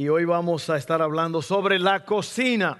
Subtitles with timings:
[0.00, 2.78] y hoy vamos a estar hablando sobre la cocina.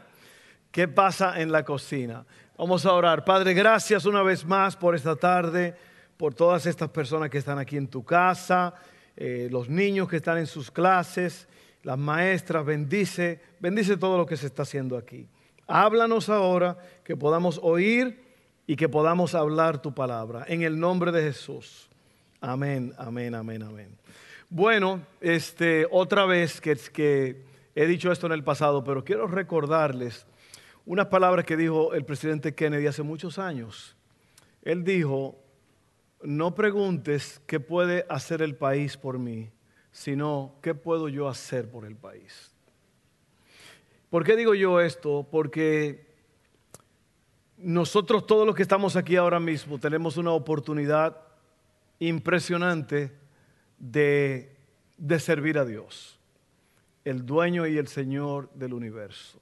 [0.70, 2.24] ¿Qué pasa en la cocina?
[2.56, 3.26] Vamos a orar.
[3.26, 5.74] Padre, gracias una vez más por esta tarde,
[6.16, 8.72] por todas estas personas que están aquí en tu casa,
[9.18, 11.46] eh, los niños que están en sus clases,
[11.82, 15.28] las maestras, bendice, bendice todo lo que se está haciendo aquí.
[15.66, 18.24] Háblanos ahora, que podamos oír
[18.66, 20.46] y que podamos hablar tu palabra.
[20.48, 21.90] En el nombre de Jesús.
[22.40, 23.99] Amén, amén, amén, amén.
[24.52, 27.44] Bueno, este, otra vez que, que
[27.76, 30.26] he dicho esto en el pasado, pero quiero recordarles
[30.84, 33.96] unas palabras que dijo el presidente Kennedy hace muchos años.
[34.62, 35.38] Él dijo,
[36.20, 39.52] no preguntes qué puede hacer el país por mí,
[39.92, 42.52] sino qué puedo yo hacer por el país.
[44.10, 45.28] ¿Por qué digo yo esto?
[45.30, 46.08] Porque
[47.56, 51.16] nosotros todos los que estamos aquí ahora mismo tenemos una oportunidad
[52.00, 53.19] impresionante
[53.80, 54.56] de,
[55.18, 56.18] servir a Dios,
[57.04, 59.40] el dueño y el Señor del universo.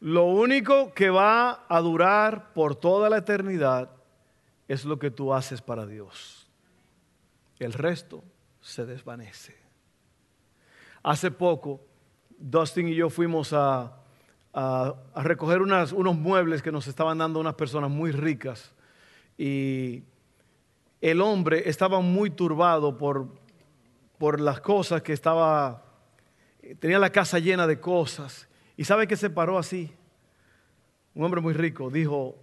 [0.00, 3.90] Lo único que va a durar por toda la eternidad
[4.68, 6.48] es lo que tú haces para Dios.
[7.58, 8.22] El resto
[8.60, 9.56] se desvanece.
[11.02, 11.80] Hace poco,
[12.38, 13.94] Dustin y yo fuimos a,
[15.16, 18.72] recoger unos muebles que nos estaban dando unas personas muy ricas
[19.36, 20.02] y
[21.00, 23.28] el hombre estaba muy turbado por,
[24.18, 25.84] por las cosas que estaba,
[26.80, 28.48] tenía la casa llena de cosas.
[28.76, 29.92] ¿Y sabe que se paró así?
[31.14, 32.36] Un hombre muy rico dijo,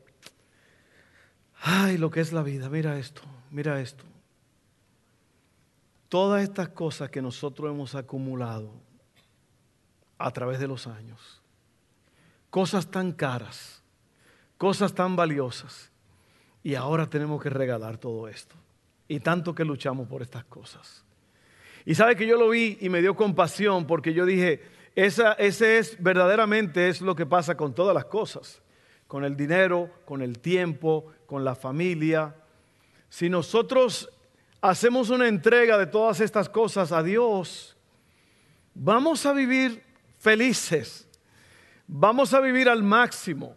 [1.62, 3.22] ay, lo que es la vida, mira esto,
[3.52, 4.04] mira esto.
[6.10, 8.72] Todas estas cosas que nosotros hemos acumulado
[10.18, 11.42] a través de los años,
[12.50, 13.82] cosas tan caras,
[14.58, 15.92] cosas tan valiosas,
[16.66, 18.56] y ahora tenemos que regalar todo esto.
[19.08, 21.06] Y tanto que luchamos por estas cosas.
[21.86, 24.64] Y sabe que yo lo vi y me dio compasión porque yo dije,
[24.96, 28.64] ese es verdaderamente es lo que pasa con todas las cosas,
[29.06, 32.36] con el dinero, con el tiempo, con la familia.
[33.10, 34.10] Si nosotros
[34.60, 37.78] hacemos una entrega de todas estas cosas a Dios,
[38.74, 39.84] vamos a vivir
[40.18, 41.08] felices,
[41.86, 43.56] vamos a vivir al máximo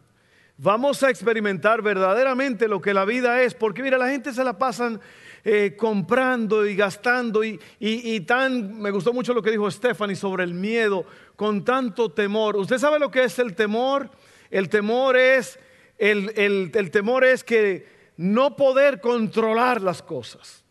[0.58, 4.58] vamos a experimentar verdaderamente lo que la vida es, porque mira, la gente se la
[4.58, 5.00] pasan
[5.44, 10.52] eh, comprando y gastando y, tan, me gustó mucho lo que dijo Stephanie sobre el
[10.52, 12.56] miedo, con tanto temor.
[12.56, 14.10] ¿Usted sabe lo que es el temor?
[14.50, 15.58] El temor es,
[15.96, 17.86] el, el temor es que
[18.16, 20.64] no poder controlar las cosas.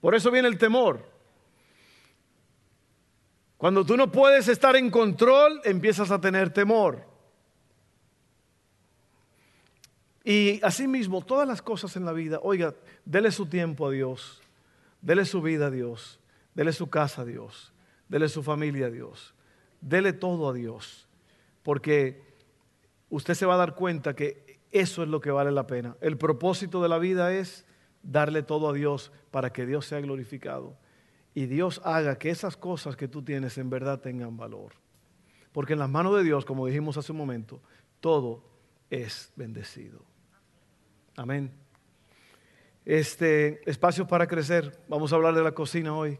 [0.00, 1.04] Por eso viene el temor.
[3.56, 7.09] Cuando tú no puedes estar en control, empiezas a tener temor.
[10.24, 14.42] Y asimismo, todas las cosas en la vida, oiga, dele su tiempo a Dios,
[15.00, 16.20] dele su vida a Dios,
[16.54, 17.72] dele su casa a Dios,
[18.08, 19.34] dele su familia a Dios,
[19.80, 21.08] dele todo a Dios,
[21.62, 22.22] porque
[23.08, 25.96] usted se va a dar cuenta que eso es lo que vale la pena.
[26.00, 27.64] El propósito de la vida es
[28.02, 30.76] darle todo a Dios para que Dios sea glorificado
[31.34, 34.72] y Dios haga que esas cosas que tú tienes en verdad tengan valor.
[35.52, 37.60] Porque en las manos de Dios, como dijimos hace un momento,
[38.00, 38.44] todo
[38.90, 40.09] es bendecido.
[41.20, 41.52] Amén.
[42.82, 44.80] Este espacio para crecer.
[44.88, 46.18] Vamos a hablar de la cocina hoy.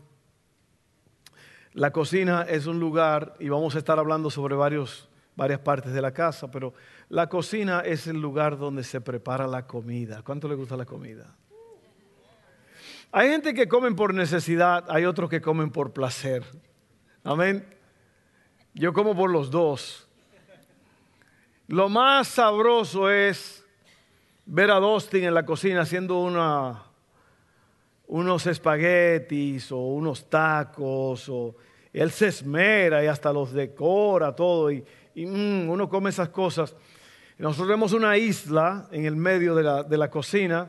[1.73, 6.03] La cocina es un lugar y vamos a estar hablando sobre varios, varias partes de
[6.03, 6.75] la casa, pero
[7.09, 10.21] la cocina es el lugar donde se prepara la comida.
[10.23, 11.35] ¿Cuánto le gusta la comida?
[13.11, 16.45] Hay gente que comen por necesidad, hay otros que comen por placer.
[17.25, 17.67] Amén.
[18.75, 20.07] Yo como por los dos.
[21.69, 23.60] Lo más sabroso es
[24.53, 26.19] ver a Dustin en la cocina haciendo
[28.09, 31.55] unos espaguetis o unos tacos, o
[31.93, 36.75] él se esmera y hasta los decora todo, y, mm, uno come esas cosas.
[37.39, 40.69] Nosotros vemos una isla en el medio de la, de la cocina,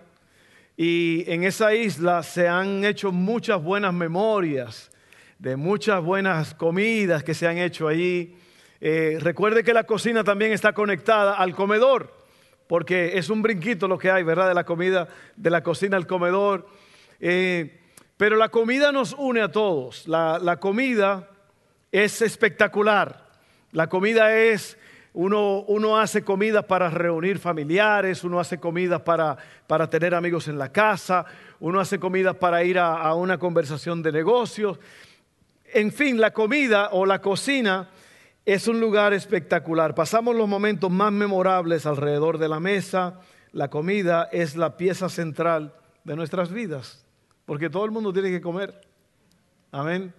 [0.77, 4.91] y en esa isla se han hecho muchas buenas memorias
[5.39, 8.35] de muchas buenas comidas que se han hecho allí.
[8.79, 12.20] Eh, recuerde que la cocina también está conectada al comedor
[12.71, 14.47] porque es un brinquito lo que hay, ¿verdad?
[14.47, 16.69] De la comida, de la cocina al comedor.
[17.19, 17.81] Eh,
[18.15, 20.07] pero la comida nos une a todos.
[20.07, 21.27] La, comida
[21.91, 23.27] es espectacular.
[23.73, 24.77] La comida es,
[25.11, 29.35] uno, uno hace comida para reunir familiares, uno hace comida para,
[29.67, 31.25] para tener amigos en la casa,
[31.59, 34.79] uno hace comida para ir a, a una conversación de negocios.
[35.73, 37.89] En fin, la comida o la cocina
[38.45, 39.93] es un lugar espectacular.
[39.93, 43.19] Pasamos los momentos más memorables alrededor de la mesa.
[43.51, 47.05] La comida es la pieza central de nuestras vidas,
[47.45, 48.81] porque todo el mundo tiene que comer.
[49.71, 50.13] Amén.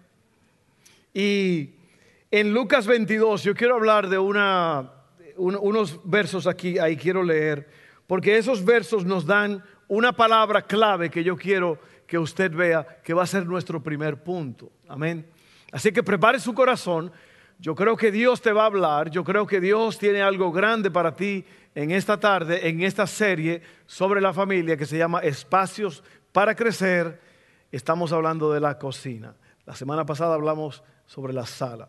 [1.12, 1.70] Y
[2.30, 7.68] en Lucas 22 yo quiero hablar de unos versos aquí, ahí quiero leer,
[8.06, 13.12] porque esos versos nos dan una palabra clave que yo quiero que usted vea, que
[13.14, 14.70] va a ser nuestro primer punto.
[14.88, 15.26] Amén.
[15.72, 17.10] Así que prepare su corazón.
[17.62, 20.90] Yo creo que Dios te va a hablar, yo creo que Dios tiene algo grande
[20.90, 21.44] para ti
[21.76, 27.20] en esta tarde, en esta serie sobre la familia que se llama Espacios para Crecer.
[27.70, 29.36] Estamos hablando de la cocina.
[29.64, 31.88] La semana pasada hablamos sobre la sala.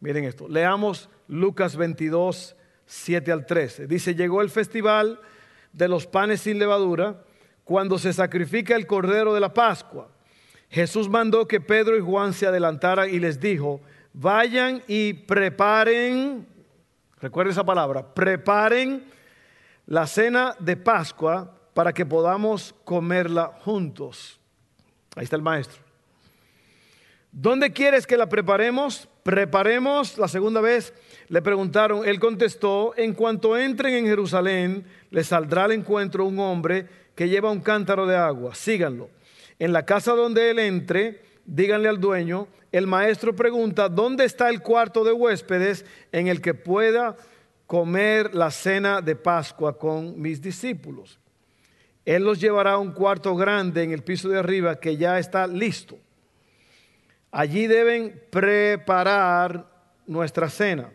[0.00, 3.86] Miren esto, leamos Lucas 22, 7 al 13.
[3.86, 5.20] Dice, llegó el festival
[5.72, 7.22] de los panes sin levadura
[7.62, 10.08] cuando se sacrifica el cordero de la Pascua.
[10.68, 16.46] Jesús mandó que Pedro y Juan se adelantaran y les dijo, vayan y preparen,
[17.20, 19.04] recuerden esa palabra, preparen
[19.86, 24.38] la cena de Pascua para que podamos comerla juntos.
[25.16, 25.82] Ahí está el maestro.
[27.30, 29.08] ¿Dónde quieres que la preparemos?
[29.22, 30.92] Preparemos la segunda vez.
[31.28, 36.86] Le preguntaron, él contestó, en cuanto entren en Jerusalén, les saldrá al encuentro un hombre
[37.14, 38.54] que lleva un cántaro de agua.
[38.54, 39.08] Síganlo.
[39.58, 44.62] En la casa donde él entre, díganle al dueño, el maestro pregunta, ¿dónde está el
[44.62, 47.16] cuarto de huéspedes en el que pueda
[47.66, 51.18] comer la cena de Pascua con mis discípulos?
[52.04, 55.46] Él los llevará a un cuarto grande en el piso de arriba que ya está
[55.46, 55.98] listo.
[57.30, 59.66] Allí deben preparar
[60.06, 60.90] nuestra cena.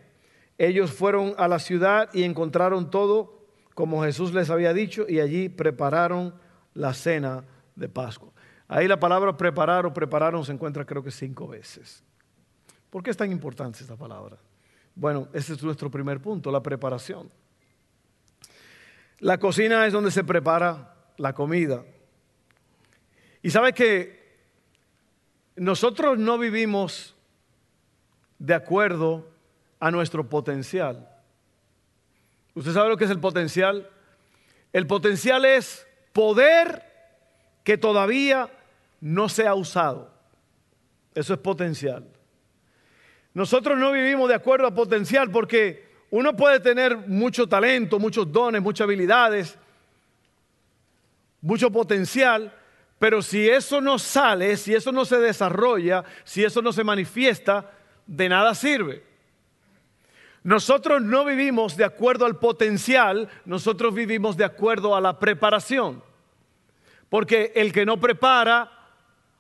[0.57, 5.49] Ellos fueron a la ciudad y encontraron todo como Jesús les había dicho y allí
[5.49, 6.33] prepararon
[6.73, 7.45] la cena
[7.75, 8.31] de Pascua.
[8.67, 12.03] Ahí la palabra preparar o prepararon se encuentra creo que cinco veces.
[12.89, 14.37] ¿Por qué es tan importante esta palabra?
[14.95, 17.29] Bueno, ese es nuestro primer punto, la preparación.
[19.19, 21.83] La cocina es donde se prepara la comida.
[23.41, 24.17] Y sabe que
[25.55, 27.15] nosotros no vivimos
[28.39, 29.29] de acuerdo
[29.79, 31.09] a nuestro potencial.
[32.53, 33.89] ¿Usted sabe lo que es el potencial?
[34.73, 36.83] El potencial es poder
[37.63, 38.49] que todavía
[39.01, 40.11] no se ha usado.
[41.13, 42.05] Eso es potencial.
[43.33, 48.61] Nosotros no vivimos de acuerdo a potencial porque uno puede tener mucho talento, muchos dones,
[48.61, 49.57] muchas habilidades,
[51.41, 52.53] mucho potencial,
[52.99, 57.71] pero si eso no sale, si eso no se desarrolla, si eso no se manifiesta,
[58.07, 59.03] de nada sirve.
[60.44, 66.01] Nosotros no vivimos de acuerdo al potencial, nosotros vivimos de acuerdo a la preparación.
[67.09, 68.76] Porque el que no prepara,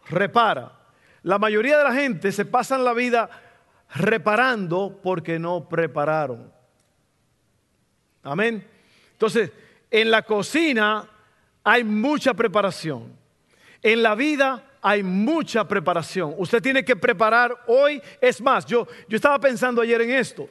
[0.09, 0.71] repara.
[1.23, 3.29] La mayoría de la gente se pasan la vida
[3.95, 6.51] reparando porque no prepararon.
[8.23, 8.65] Amén.
[9.13, 9.51] Entonces,
[9.89, 11.09] en la cocina
[11.63, 13.15] hay mucha preparación.
[13.81, 16.35] En la vida hay mucha preparación.
[16.37, 18.01] Usted tiene que preparar hoy.
[18.21, 20.49] Es más, yo, yo estaba pensando ayer en esto.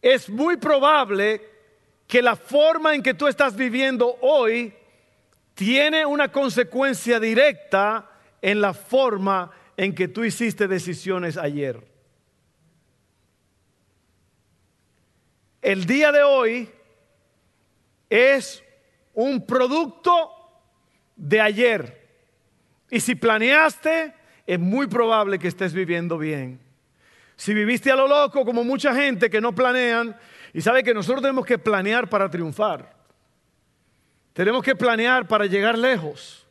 [0.00, 1.40] Es muy probable
[2.06, 4.74] que la forma en que tú estás viviendo hoy
[5.54, 8.10] tiene una consecuencia directa
[8.42, 11.82] en la forma en que tú hiciste decisiones ayer.
[15.62, 16.70] El día de hoy
[18.10, 18.62] es
[19.14, 20.30] un producto
[21.16, 22.04] de ayer.
[22.90, 24.14] Y si planeaste,
[24.46, 26.60] es muy probable que estés viviendo bien.
[27.36, 30.16] Si viviste a lo loco, como mucha gente que no planean,
[30.52, 32.93] y sabe que nosotros tenemos que planear para triunfar.
[34.34, 36.46] Tenemos que planear para llegar lejos.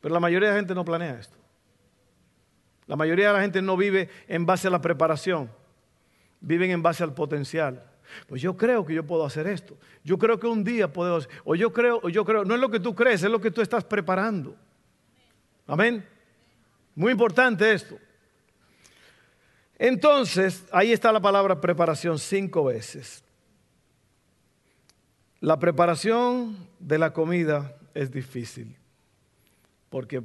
[0.00, 1.38] Pero la mayoría de la gente no planea esto.
[2.86, 5.50] La mayoría de la gente no vive en base a la preparación.
[6.40, 7.82] Viven en base al potencial.
[8.26, 9.78] Pues yo creo que yo puedo hacer esto.
[10.02, 11.30] Yo creo que un día puedo hacer.
[11.44, 12.44] O yo creo, o yo creo.
[12.44, 14.54] No es lo que tú crees, es lo que tú estás preparando.
[15.66, 16.06] Amén.
[16.94, 17.96] Muy importante esto.
[19.78, 23.23] Entonces, ahí está la palabra preparación cinco veces.
[25.40, 28.76] La preparación de la comida es difícil.
[29.90, 30.22] Porque,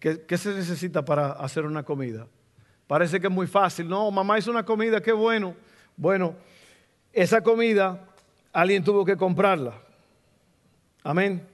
[0.00, 2.26] ¿qué, ¿qué, se necesita para hacer una comida?
[2.86, 3.88] Parece que es muy fácil.
[3.88, 5.54] No, mamá hizo una comida, qué bueno.
[5.96, 6.34] Bueno,
[7.12, 8.04] esa comida
[8.52, 9.74] alguien tuvo que comprarla.
[11.02, 11.46] Amén.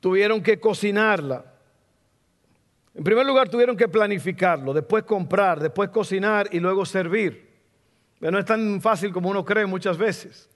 [0.00, 1.44] Tuvieron que cocinarla.
[2.94, 7.45] En primer lugar, tuvieron que planificarlo, después comprar, después cocinar y luego servir.
[8.18, 10.48] Pero no es tan fácil como uno cree muchas veces.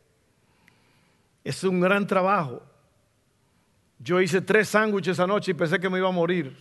[1.45, 2.63] Es un gran trabajo.
[3.99, 6.57] Yo hice tres sándwiches anoche y pensé que me iba a morir.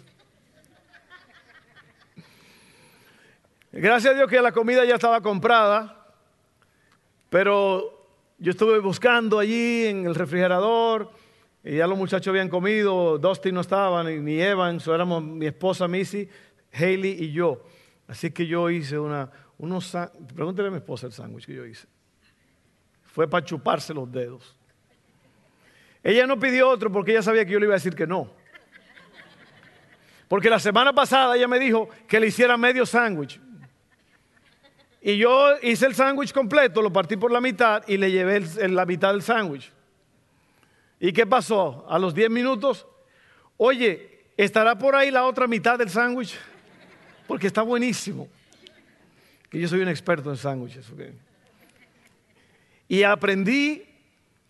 [3.72, 6.08] Gracias a Dios que la comida ya estaba comprada,
[7.30, 8.08] pero
[8.40, 11.12] yo estuve buscando allí en el refrigerador
[11.64, 15.88] y ya los muchachos habían comido, Dusty no estaba, ni, Evan, so éramos mi esposa
[15.88, 16.28] Missy,
[16.74, 17.64] Haley y yo.
[18.08, 19.30] Así que yo hice una,
[19.60, 19.96] unos,
[20.34, 21.86] pregúntele a mi esposa el sándwich que yo hice.
[23.04, 24.56] Fue para chuparse los dedos.
[26.02, 28.32] Ella no pidió otro porque ella sabía que yo le iba a decir que no.
[30.30, 33.42] Porque la semana pasada ella me dijo que le hiciera medio sándwich.
[35.02, 38.86] Y yo hice el sándwich completo, lo partí por la mitad y le llevé la
[38.86, 39.72] mitad del sándwich.
[41.02, 41.86] ¿Y qué pasó?
[41.90, 42.88] A los 10 minutos,
[43.58, 46.38] oye, ¿estará por ahí la otra mitad del sándwich?
[47.28, 48.30] Porque está buenísimo.
[49.50, 50.92] Que yo soy un experto en sándwiches.
[52.88, 53.84] Y aprendí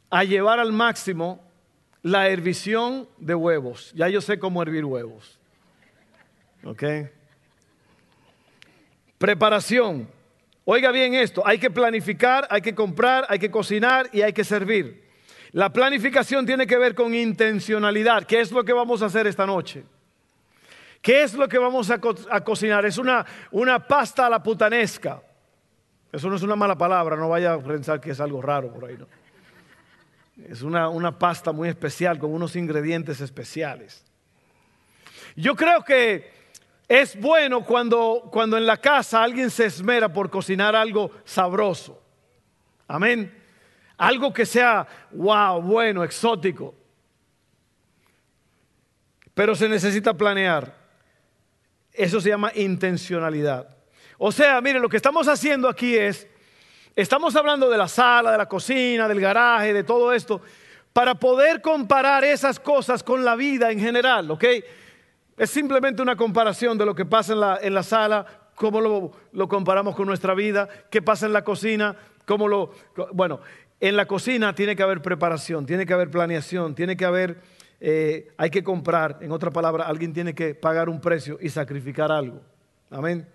[0.10, 1.42] a llevar al máximo
[2.02, 3.92] la hervisión de huevos.
[3.96, 5.40] Ya yo sé cómo hervir huevos.
[6.64, 6.84] ¿Ok?
[9.18, 10.08] Preparación.
[10.66, 14.44] Oiga bien esto, hay que planificar, hay que comprar, hay que cocinar y hay que
[14.44, 15.04] servir.
[15.52, 18.26] La planificación tiene que ver con intencionalidad.
[18.26, 19.84] ¿Qué es lo que vamos a hacer esta noche?
[21.02, 22.00] ¿Qué es lo que vamos a,
[22.44, 22.86] cocinar?
[22.86, 25.22] Es una, una pasta a la putanesca.
[26.12, 28.86] Eso no es una mala palabra, no vaya a pensar que es algo raro por
[28.86, 28.98] ahí.
[30.48, 34.04] Es una, una pasta muy especial con unos ingredientes especiales.
[35.36, 36.32] Yo creo que
[36.88, 42.02] es bueno cuando, cuando en la casa alguien se esmera por cocinar algo sabroso.
[42.88, 43.32] Amén.
[43.98, 46.74] Algo que sea, wow, bueno, exótico.
[49.34, 50.79] Pero se necesita planear.
[51.94, 53.68] Eso se llama intencionalidad.
[54.18, 56.28] O sea, mire, lo que estamos haciendo aquí es,
[56.96, 60.42] estamos hablando de la sala, de la cocina, del garaje, de todo esto,
[60.94, 64.44] para poder comparar esas cosas con la vida en general, ¿ok?
[65.38, 69.12] Es simplemente una comparación de lo que pasa en la, en la sala, cómo lo,
[69.32, 72.74] lo, comparamos con nuestra vida, qué pasa en la cocina, cómo lo...
[73.14, 73.40] Bueno,
[73.80, 77.38] en la cocina tiene que haber preparación, tiene que haber planeación, tiene que haber,
[77.80, 82.12] eh, hay que comprar, en otra palabra, alguien tiene que pagar un precio y sacrificar
[82.12, 82.42] algo.
[82.90, 83.28] Amén.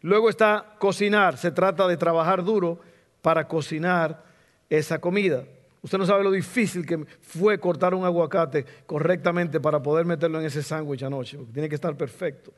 [0.00, 2.80] Luego está cocinar, se trata de trabajar duro
[3.22, 4.22] para cocinar
[4.68, 5.44] esa comida.
[5.82, 10.46] Usted no sabe lo difícil que fue cortar un aguacate correctamente para poder meterlo en
[10.46, 12.52] ese sándwich anoche, tiene que estar perfecto.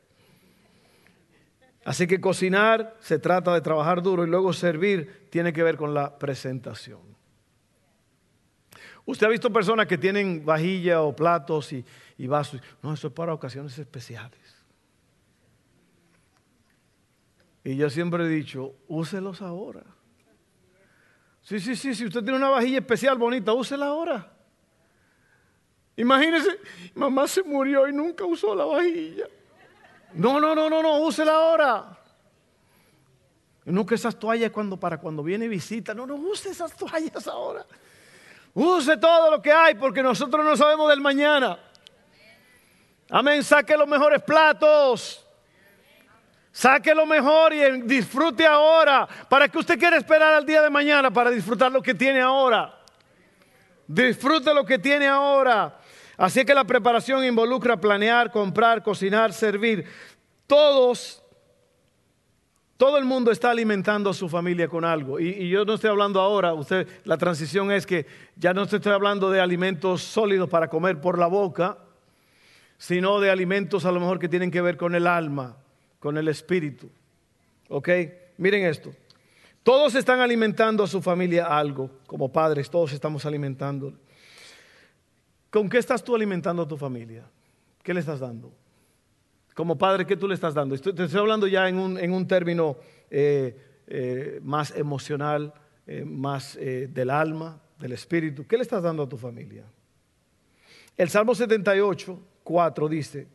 [1.83, 5.93] Así que cocinar se trata de trabajar duro y luego servir tiene que ver con
[5.93, 7.16] la presentación.
[9.07, 12.61] Usted ha visto personas que tienen vajilla o platos y, vasos.
[12.83, 14.37] No, eso es para ocasiones especiales.
[17.63, 19.81] Y yo siempre he dicho, úselos ahora.
[21.41, 24.29] Sí, sí, sí, si usted tiene una vajilla especial bonita, úsela ahora.
[25.95, 26.59] Imagínese,
[26.93, 29.27] mamá se murió y nunca usó la vajilla.
[30.15, 31.97] No, no, no, no, no, úsela ahora.
[33.63, 37.65] Que esas toallas cuando para cuando viene visita, no, no use esas toallas ahora.
[38.59, 41.59] Use todo lo que hay porque nosotros no sabemos del mañana.
[43.07, 43.43] Amén.
[43.43, 45.23] Saque los mejores platos.
[46.51, 49.07] Saque lo mejor y disfrute ahora.
[49.29, 52.73] ¿Para que usted quiere esperar al día de mañana para disfrutar lo que tiene ahora?
[53.85, 55.77] Disfrute lo que tiene ahora.
[56.17, 59.85] Así que la preparación involucra planear, comprar, cocinar, servir.
[60.47, 61.21] Todos
[62.77, 65.19] todo el mundo está alimentando a su familia con algo.
[65.19, 68.05] Y, yo no estoy hablando ahora, usted, la transición es que
[68.35, 71.79] ya no estoy hablando de alimentos sólidos para comer por la boca,
[72.77, 75.57] sino de alimentos a lo mejor que tienen que ver con el alma,
[75.99, 76.89] con el espíritu.
[77.69, 77.89] ¿Ok?
[78.37, 78.93] Miren esto.
[79.63, 83.93] Todos están alimentando a su familia algo, como padres, todos estamos alimentando.
[85.49, 87.25] ¿Con qué estás tú alimentando a tu familia?
[87.81, 88.53] ¿Qué le estás dando?
[89.57, 90.77] Como padre, ¿qué tú le estás dando?
[90.77, 92.77] te estoy hablando ya en un, término
[93.09, 95.51] eh, eh, más emocional,
[95.87, 98.45] eh, más del alma, del espíritu.
[98.45, 99.65] ¿Qué le estás dando a tu familia?
[100.95, 103.27] El Salmo 78, 4 dice,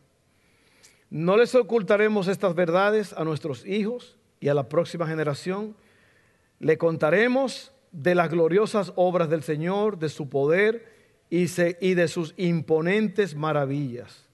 [1.09, 5.75] no les ocultaremos estas verdades a nuestros hijos y a la próxima generación.
[6.59, 10.87] Le contaremos de las gloriosas obras del Señor, de su poder
[11.29, 14.29] y de sus imponentes maravillas.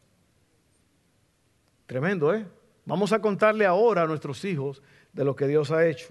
[1.89, 2.45] Tremendo, ¿eh?
[2.85, 4.79] Vamos a contarle ahora a nuestros hijos
[5.11, 6.09] de lo que Dios ha hecho.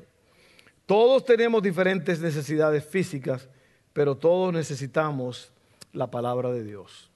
[0.87, 3.49] Todos tenemos diferentes necesidades físicas,
[3.93, 5.53] pero todos necesitamos
[5.93, 7.13] la palabra de Dios.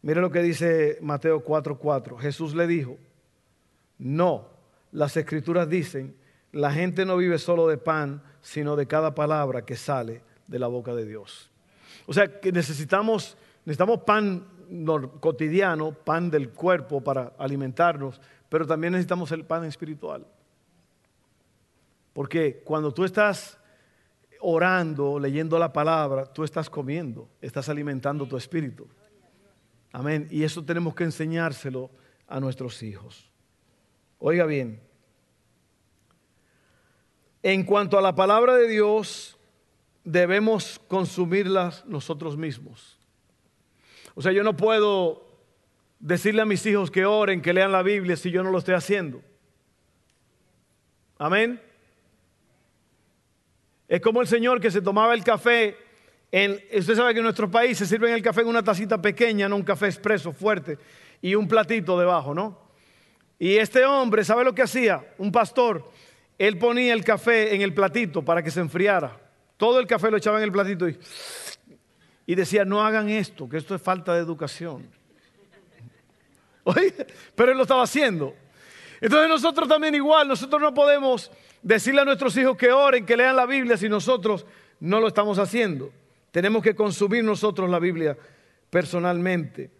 [0.00, 2.16] Mire lo que dice Mateo 4:4.
[2.18, 2.96] Jesús le dijo,
[3.98, 4.48] no,
[4.90, 6.16] las escrituras dicen,
[6.50, 10.68] la gente no vive solo de pan, sino de cada palabra que sale de la
[10.68, 11.50] boca de Dios.
[12.06, 14.46] O sea que necesitamos, necesitamos pan
[15.20, 20.26] cotidiano, pan del cuerpo para alimentarnos, pero también necesitamos el pan espiritual.
[22.12, 23.58] Porque cuando tú estás
[24.40, 28.86] orando, leyendo la palabra, tú estás comiendo, estás alimentando tu espíritu.
[29.92, 30.28] Amén.
[30.30, 31.90] Y eso tenemos que enseñárselo
[32.26, 33.30] a nuestros hijos.
[34.18, 34.80] Oiga bien,
[37.42, 39.36] en cuanto a la palabra de Dios,
[40.02, 42.98] debemos consumirlas nosotros mismos.
[44.14, 45.24] O sea, yo no puedo
[45.98, 48.74] decirle a mis hijos que oren, que lean la Biblia si yo no lo estoy
[48.74, 49.22] haciendo.
[51.18, 51.60] Amén.
[53.88, 55.76] Es como el Señor que se tomaba el café.
[56.30, 59.48] En, usted sabe que en nuestro país se sirve el café en una tacita pequeña,
[59.48, 60.78] no un café expreso fuerte,
[61.22, 62.58] y un platito debajo, ¿no?
[63.38, 65.14] Y este hombre, ¿sabe lo que hacía?
[65.18, 65.90] Un pastor,
[66.38, 69.20] él ponía el café en el platito para que se enfriara.
[69.56, 70.98] Todo el café lo echaba en el platito y,
[72.26, 74.88] y decía, no hagan esto, que esto es falta de educación.
[76.64, 76.94] Oye,
[77.34, 78.34] pero él lo estaba haciendo.
[79.00, 81.30] Entonces nosotros también igual, nosotros no podemos
[81.62, 84.46] decirle a nuestros hijos que oren, que lean la Biblia si nosotros
[84.80, 85.92] no lo estamos haciendo.
[86.30, 88.16] Tenemos que consumir nosotros la Biblia
[88.70, 89.70] personalmente.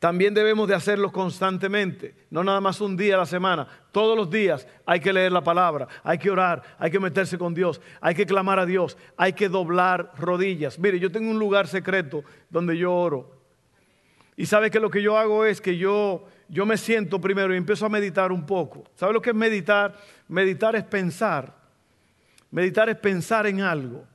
[0.00, 4.30] También debemos de hacerlo constantemente, no nada más un día a la semana, todos los
[4.30, 8.14] días hay que leer la palabra, hay que orar, hay que meterse con Dios, hay
[8.14, 10.78] que clamar a Dios, hay que doblar rodillas.
[10.78, 13.42] Mire, yo tengo un lugar secreto donde yo oro.
[14.38, 17.58] Y sabe que lo que yo hago es que yo, yo me siento primero y
[17.58, 18.84] empiezo a meditar un poco.
[18.94, 19.98] ¿Sabe lo que es meditar?
[20.28, 21.54] Meditar es pensar.
[22.50, 24.06] Meditar es pensar en algo.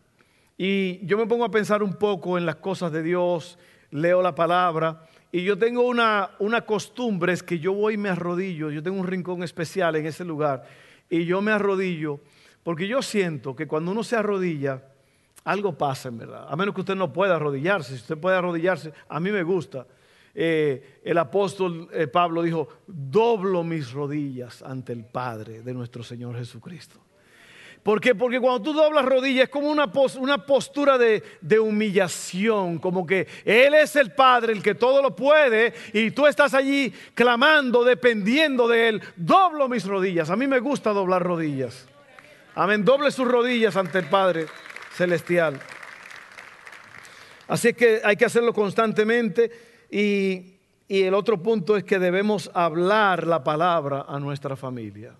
[0.57, 3.59] Y yo me pongo a pensar un poco en las cosas de Dios,
[3.91, 5.03] leo la palabra
[5.35, 8.97] y yo tengo una, una costumbre, es que yo voy y me arrodillo, yo tengo
[8.97, 10.63] un rincón especial en ese lugar,
[11.09, 12.21] y yo me arrodillo,
[12.63, 14.81] porque yo siento que cuando uno se arrodilla,
[15.43, 18.93] algo pasa en verdad, a menos que usted no pueda arrodillarse, si usted puede arrodillarse,
[19.09, 19.85] a mí me gusta.
[20.33, 26.37] Eh, el apóstol eh, Pablo dijo, doblo mis rodillas ante el Padre de nuestro Señor
[26.37, 27.01] Jesucristo.
[27.85, 28.15] ¿Por qué?
[28.15, 33.27] Porque cuando tú doblas rodillas es como una, una postura de, de, humillación, como que
[33.45, 38.67] Él es el Padre, el que todo lo puede, y tú estás allí clamando, dependiendo
[38.67, 39.03] de Él.
[39.15, 40.31] Doblo mis rodillas.
[40.31, 41.87] A mí me gusta doblar rodillas.
[42.55, 42.83] Amén.
[42.83, 44.47] Doble sus rodillas ante el Padre
[44.93, 45.59] Celestial.
[47.47, 49.51] Así que hay que hacerlo constantemente.
[49.91, 50.55] Y,
[50.87, 55.13] y el otro punto es que debemos hablar la palabra a nuestra familia.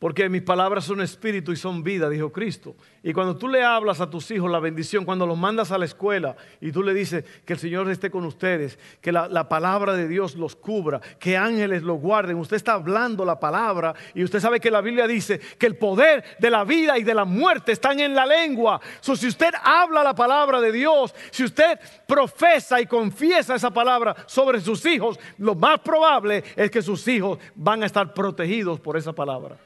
[0.00, 2.74] Porque mis palabras son espíritu y son vida, dijo Cristo.
[3.02, 5.84] Y cuando tú le hablas a tus hijos la bendición, cuando los mandas a la
[5.84, 10.08] escuela y tú le dices que el Señor esté con ustedes, que la, palabra de
[10.08, 14.58] Dios los cubra, que ángeles los guarden, usted está hablando la palabra y usted sabe
[14.58, 18.00] que la Biblia dice que el poder de la vida y de la muerte están
[18.00, 18.80] en la lengua.
[19.02, 24.16] So, si usted habla la palabra de Dios, si usted profesa y confiesa esa palabra
[24.24, 28.96] sobre sus hijos, lo más probable es que sus hijos van a estar protegidos por
[28.96, 29.58] esa palabra.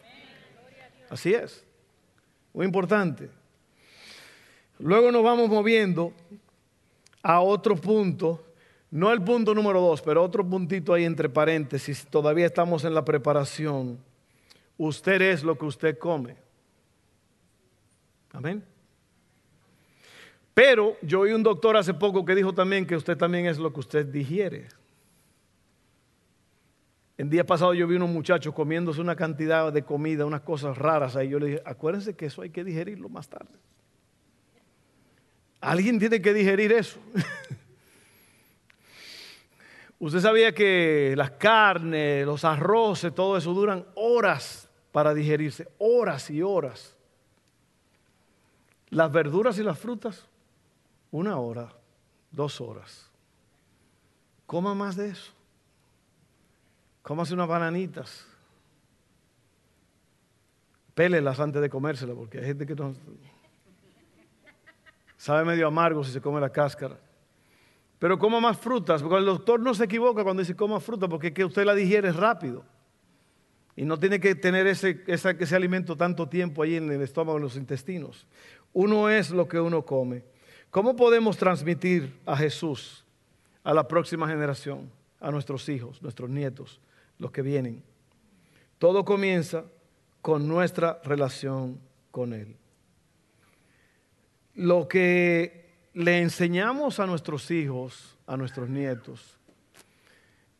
[1.15, 1.65] Así es.
[2.53, 3.31] Muy importante.
[4.81, 6.13] Luego nos vamos moviendo
[7.23, 8.45] a otro punto,
[8.91, 13.05] no el punto número dos, pero otro puntito ahí entre paréntesis, todavía estamos en la
[13.05, 13.97] preparación.
[14.77, 16.35] Usted es lo que usted come.
[18.33, 18.65] Amén.
[20.53, 23.73] Pero yo oí un doctor hace poco que dijo también que usted también es lo
[23.73, 24.67] que usted digiere.
[27.17, 31.15] El día pasado yo vi unos muchachos comiéndose una cantidad de comida, unas cosas raras
[31.15, 31.29] ahí.
[31.29, 33.55] Yo le dije, acuérdense que eso hay que digerirlo más tarde.
[35.61, 36.99] Alguien tiene que digerir eso.
[40.01, 46.43] Usted sabía que las carnes, los arroces, todo eso duran horas para digerirse, horas y
[46.43, 46.97] horas.
[48.91, 50.27] Las verduras y las frutas,
[51.13, 51.73] una hora,
[52.33, 53.09] dos horas.
[54.47, 55.33] Coma más de eso.
[57.05, 58.27] Cómase unas bananitas.
[60.95, 62.95] Pélelas antes de comérselas, porque hay gente que no.
[65.19, 66.99] Sabe medio amargo si se come la cáscara.
[67.99, 71.27] Pero coma más frutas, porque el doctor no se equivoca cuando dice coma fruta, porque
[71.27, 72.65] es que usted la digiere rápido.
[73.77, 77.37] Y no tiene que tener ese, ese, ese alimento tanto tiempo ahí en el estómago,
[77.37, 78.27] en los intestinos.
[78.73, 80.25] Uno es lo que uno come.
[80.71, 83.05] ¿Cómo podemos transmitir a Jesús
[83.63, 84.91] a la próxima generación,
[85.21, 86.81] a nuestros hijos, nuestros nietos?
[87.19, 87.83] Los que vienen.
[88.79, 89.65] Todo comienza
[90.21, 92.57] con nuestra relación con Él.
[94.55, 99.39] Lo que le enseñamos a nuestros hijos, a nuestros nietos,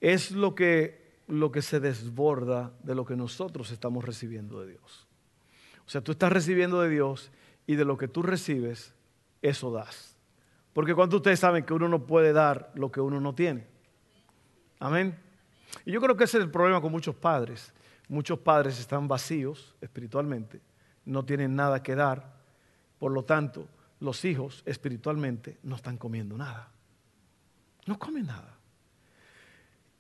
[0.01, 5.07] es lo que, lo que se desborda de lo que nosotros estamos recibiendo de Dios.
[5.87, 7.31] O sea, tú estás recibiendo de Dios
[7.67, 8.95] y de lo que tú recibes,
[9.43, 10.17] eso das.
[10.73, 13.67] Porque cuando ustedes saben que uno no puede dar lo que uno no tiene.
[14.79, 15.24] Amén.
[15.85, 17.73] Y yo creo que ese es el problema con muchos padres.
[18.09, 20.61] Muchos padres están vacíos espiritualmente,
[21.07, 22.35] no tienen nada que dar,
[22.99, 23.67] por lo tanto,
[24.01, 26.71] los hijos espiritualmente no están comiendo nada.
[27.87, 28.59] No comen nada.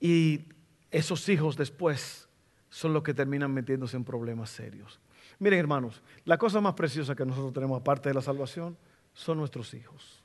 [0.00, 0.44] Y
[0.90, 2.28] esos hijos después
[2.68, 5.00] son los que terminan metiéndose en problemas serios.
[5.38, 8.76] Miren hermanos, la cosa más preciosa que nosotros tenemos aparte de la salvación
[9.12, 10.22] son nuestros hijos.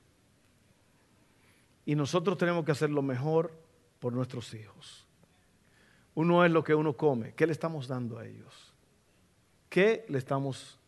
[1.86, 3.52] Y nosotros tenemos que hacer lo mejor
[4.00, 5.09] por nuestros hijos.
[6.16, 7.34] Uno es lo que uno come.
[7.34, 8.74] ¿Qué le estamos dando a ellos?
[9.70, 10.80] ¿Qué le estamos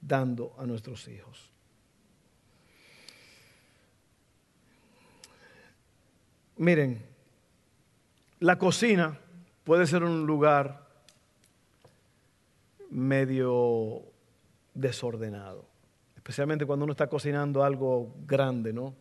[0.00, 1.50] dando a nuestros hijos?
[6.56, 7.04] Miren,
[8.40, 9.18] la cocina
[9.64, 10.88] puede ser un lugar
[12.90, 14.02] medio
[14.74, 15.66] desordenado,
[16.16, 18.94] especialmente cuando uno está cocinando algo grande, ¿no?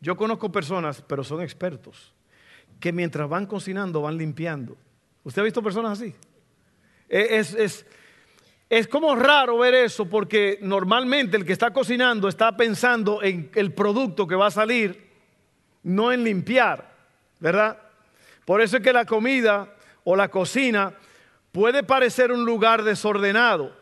[0.00, 2.14] Yo conozco personas, pero son expertos,
[2.80, 4.76] que mientras van cocinando van limpiando.
[5.24, 6.14] ¿Usted ha visto personas así?
[7.08, 7.84] E, es,
[8.68, 13.72] es, como raro ver eso porque normalmente el que está cocinando está pensando en el
[13.72, 15.10] producto que va a salir,
[15.82, 16.90] no en limpiar,
[17.38, 17.78] ¿verdad?
[18.44, 20.94] Por eso es que la comida o la cocina
[21.52, 23.76] puede parecer un lugar desordenado,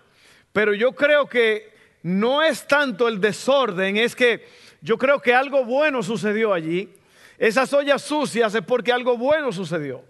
[0.52, 1.72] pero yo creo que
[2.02, 4.46] no es tanto el desorden, es que
[4.82, 6.92] yo creo que algo bueno sucedió allí.
[7.38, 10.09] Esas ollas sucias es porque algo bueno sucedió.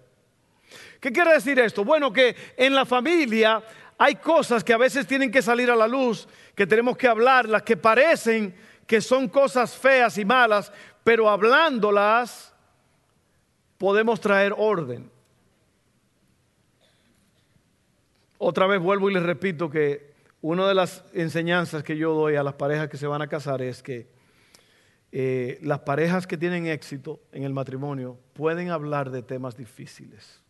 [1.01, 1.83] ¿Qué quiere decir esto?
[1.83, 3.61] Bueno, que en la familia
[3.97, 7.49] hay cosas que a veces tienen que salir a la luz, que tenemos que hablar,
[7.49, 10.71] las que parecen que son cosas feas y malas,
[11.03, 12.53] pero hablándolas
[13.77, 15.09] podemos traer orden.
[18.37, 22.43] Otra vez vuelvo y les repito que una de las enseñanzas que yo doy a
[22.43, 24.07] las parejas que se van a casar es que
[25.11, 30.41] eh, las parejas que tienen éxito en el matrimonio pueden hablar de temas difíciles.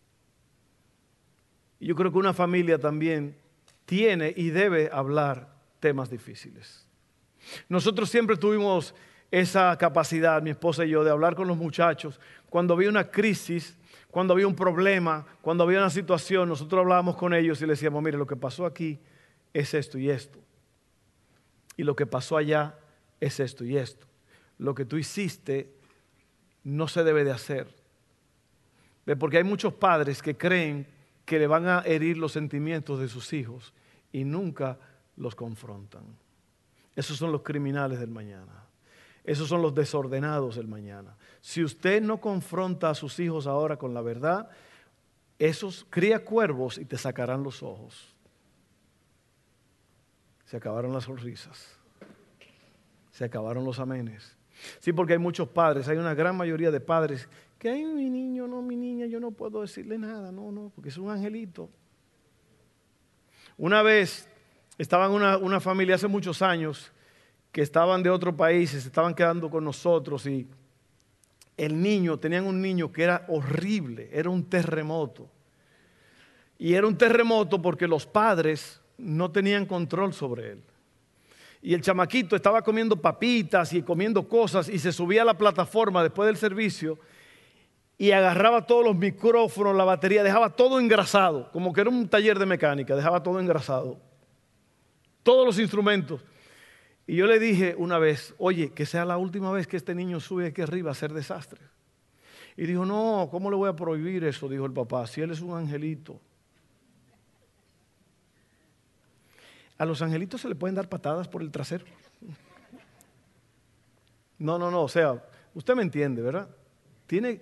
[1.81, 3.35] Y yo creo que una familia también
[3.85, 6.87] tiene y debe hablar temas difíciles.
[7.67, 8.93] Nosotros siempre tuvimos
[9.31, 12.19] esa capacidad, mi esposa y yo, de hablar con los muchachos.
[12.51, 13.75] Cuando había una crisis,
[14.11, 18.03] cuando había un problema, cuando había una situación, nosotros hablábamos con ellos y les decíamos,
[18.03, 18.99] mire, lo que pasó aquí
[19.51, 20.37] es esto y esto.
[21.77, 22.75] Y lo que pasó allá
[23.19, 24.05] es esto y esto.
[24.59, 25.73] Lo que tú hiciste
[26.63, 27.73] no se debe de hacer.
[29.17, 31.00] Porque hay muchos padres que creen
[31.31, 33.73] que le van a herir los sentimientos de sus hijos
[34.11, 34.77] y nunca
[35.15, 36.03] los confrontan.
[36.93, 38.65] Esos son los criminales del mañana.
[39.23, 41.15] Esos son los desordenados del mañana.
[41.39, 44.49] Si usted no confronta a sus hijos ahora con la verdad,
[45.39, 48.13] esos cría cuervos y te sacarán los ojos.
[50.47, 51.79] Se acabaron las sonrisas.
[53.11, 54.35] Se acabaron los amenes.
[54.79, 57.27] Sí, porque hay muchos padres, hay una gran mayoría de padres
[57.61, 60.89] que hay mi niño, no, mi niña, yo no puedo decirle nada, no, no, porque
[60.89, 61.69] es un angelito.
[63.55, 64.27] Una vez
[64.79, 66.91] estaba una, una familia hace muchos años
[67.51, 70.47] que estaban de otro país, se estaban quedando con nosotros y
[71.55, 75.29] el niño, tenían un niño que era horrible, era un terremoto.
[76.57, 80.63] Y era un terremoto porque los padres no tenían control sobre él.
[81.61, 86.01] Y el chamaquito estaba comiendo papitas y comiendo cosas y se subía a la plataforma
[86.01, 86.97] después del servicio
[88.01, 92.39] y agarraba todos los micrófonos, la batería, dejaba todo engrasado, como que era un taller
[92.39, 93.99] de mecánica, dejaba todo engrasado.
[95.21, 96.25] Todos los instrumentos.
[97.05, 100.19] Y yo le dije una vez, oye, que sea la última vez que este niño
[100.19, 101.61] sube aquí arriba a hacer desastre.
[102.57, 104.49] Y dijo, no, ¿cómo le voy a prohibir eso?
[104.49, 106.19] Dijo el papá, si él es un angelito.
[109.81, 111.85] A los angelitos se le pueden dar patadas por el trasero.
[114.37, 116.47] No, no, no, o sea, usted me entiende, ¿verdad?
[117.07, 117.41] Tiene,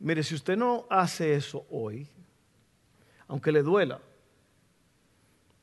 [0.00, 2.08] Mire, si usted no hace eso hoy,
[3.28, 4.00] aunque le duela,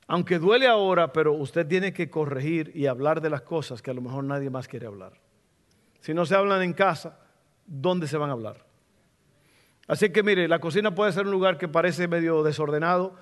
[0.08, 3.94] aunque duele ahora, pero usted tiene que corregir y hablar de las cosas que a
[3.94, 5.20] lo mejor nadie más quiere hablar.
[6.00, 7.20] Si no se hablan en casa,
[7.66, 8.66] ¿dónde se van a hablar?
[9.90, 13.18] Así que mire, la cocina puede ser un lugar que parece medio desordenado,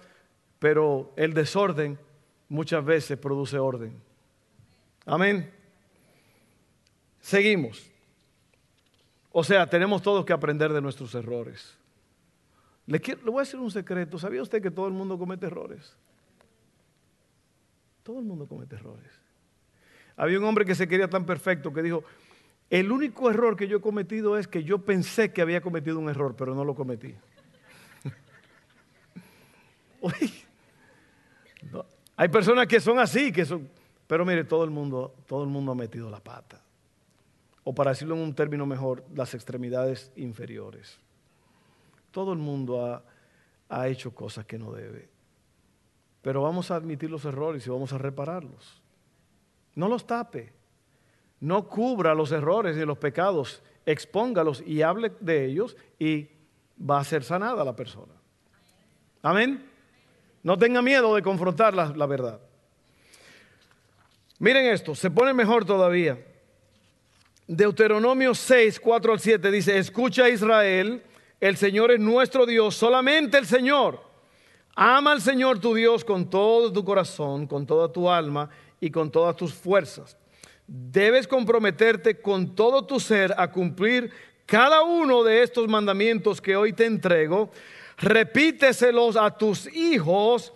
[0.60, 1.98] pero el desorden
[2.52, 3.94] muchas veces produce orden.
[5.06, 5.50] Amén.
[7.22, 7.90] Seguimos.
[9.32, 11.78] O sea, tenemos todos que aprender de nuestros errores.
[12.88, 14.20] Le, voy a decir un secreto.
[14.20, 15.96] ¿Sabía usted que todo el mundo comete errores?
[18.04, 19.14] Todo el mundo comete errores.
[20.18, 22.04] Había un hombre que se quería tan perfecto que dijo,
[22.70, 26.10] el único error que yo he cometido es que yo pensé que había cometido un
[26.10, 27.16] error, pero no lo cometí.
[32.22, 33.68] Hay personas que son así, que son,
[34.06, 36.62] pero mire, todo el mundo, todo el mundo ha metido la pata.
[37.64, 41.00] O para decirlo en un término mejor, las extremidades inferiores.
[42.12, 43.04] Todo el mundo ha,
[43.70, 45.10] ha hecho cosas que no debe.
[46.22, 48.84] Pero vamos a admitir los errores y vamos a repararlos.
[49.74, 50.54] No los tape.
[51.40, 53.64] No cubra los errores y los pecados.
[53.84, 56.30] Expóngalos y hable de ellos y
[56.80, 58.14] va a ser sanada la persona.
[59.24, 59.71] Amén.
[60.44, 62.40] No tenga miedo de confrontar la, la verdad.
[64.40, 66.18] Miren esto, se pone mejor todavía.
[67.48, 71.04] Deuteronomio 6, 4 al 7 dice, escucha Israel,
[71.40, 74.00] el Señor es nuestro Dios, solamente el Señor.
[74.76, 78.50] Ama al Señor tu Dios con todo tu corazón, con toda tu alma
[78.80, 80.18] y con todas tus fuerzas.
[80.66, 84.12] Debes comprometerte con todo tu ser a cumplir
[84.46, 87.52] cada uno de estos mandamientos que hoy te entrego,
[88.02, 90.54] repíteselos a tus hijos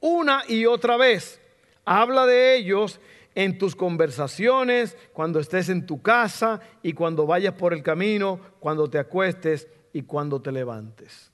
[0.00, 1.40] una y otra vez.
[1.84, 3.00] Habla de ellos
[3.34, 8.88] en tus conversaciones, cuando estés en tu casa y cuando vayas por el camino, cuando
[8.88, 11.32] te acuestes y cuando te levantes.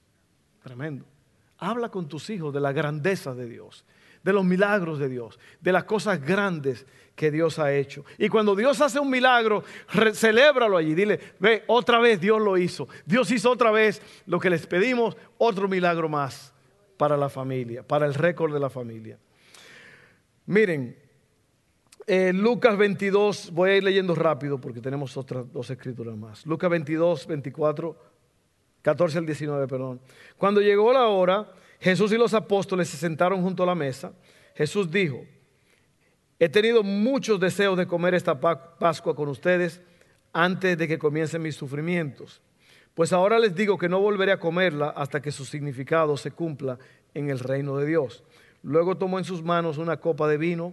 [0.63, 1.05] Tremendo.
[1.59, 3.85] Habla con tus hijos de la grandeza de Dios,
[4.23, 6.87] de los milagros de Dios, de las cosas grandes
[7.21, 8.03] que Dios ha hecho.
[8.17, 9.63] Y cuando Dios hace un milagro,
[10.15, 10.95] celébralo allí.
[10.95, 12.89] Dile, ve, otra vez Dios lo hizo.
[13.05, 16.55] Dios hizo otra vez lo que les pedimos, otro milagro más
[16.97, 19.19] para la familia, para el récord de la familia.
[20.47, 20.97] Miren,
[22.33, 26.47] Lucas 22, voy a ir leyendo rápido porque tenemos otras dos escrituras más.
[26.47, 27.99] Lucas 22, 24,
[28.81, 30.01] 14 al 19, perdón.
[30.39, 34.15] Cuando llegó la hora, Jesús y los apóstoles se sentaron junto a la mesa.
[34.55, 35.23] Jesús dijo,
[36.43, 39.83] He tenido muchos deseos de comer esta Pascua con ustedes
[40.33, 42.41] antes de que comiencen mis sufrimientos.
[42.95, 46.79] Pues ahora les digo que no volveré a comerla hasta que su significado se cumpla
[47.13, 48.25] en el reino de Dios.
[48.63, 50.73] Luego tomó en sus manos una copa de vino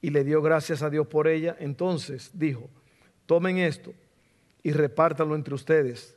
[0.00, 1.54] y le dio gracias a Dios por ella.
[1.60, 2.70] Entonces dijo,
[3.26, 3.92] tomen esto
[4.62, 6.16] y repártanlo entre ustedes,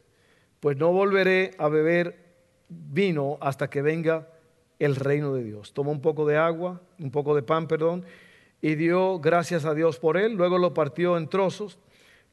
[0.62, 2.18] pues no volveré a beber
[2.70, 4.30] vino hasta que venga
[4.80, 5.74] el reino de Dios.
[5.74, 8.06] Tomó un poco de agua, un poco de pan, perdón,
[8.62, 10.34] y dio gracias a Dios por él.
[10.34, 11.78] Luego lo partió en trozos,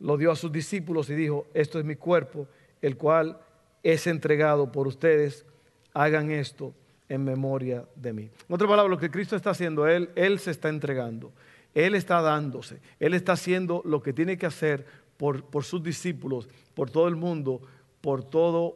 [0.01, 2.49] lo dio a sus discípulos y dijo, esto es mi cuerpo,
[2.83, 3.39] el cual
[3.83, 5.47] es entregado por ustedes.
[5.95, 6.75] Hagan esto
[7.09, 8.23] en memoria de mí.
[8.49, 11.33] En otra palabra, lo que Cristo está haciendo, Él, Él se está entregando,
[11.75, 14.85] Él está dándose, Él está haciendo lo que tiene que hacer
[15.17, 17.63] por, por sus discípulos, por todo el mundo,
[18.01, 18.75] por todas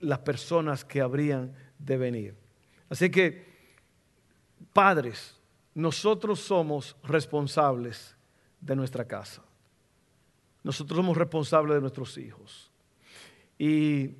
[0.00, 2.34] las personas que habrían de venir.
[2.88, 3.44] Así que,
[4.72, 5.38] padres,
[5.74, 8.16] nosotros somos responsables
[8.60, 9.42] de nuestra casa.
[10.62, 12.70] Nosotros somos responsables de nuestros hijos.
[13.58, 14.10] Y